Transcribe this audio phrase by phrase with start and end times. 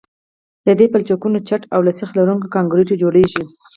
[0.65, 3.43] د دې پلچکونو چت له سیخ لرونکي کانکریټو جوړیږي